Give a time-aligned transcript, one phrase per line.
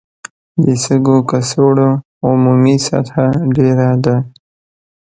[0.63, 1.89] د سږو کڅوړو
[2.27, 4.15] عمومي سطحه ډېره ده.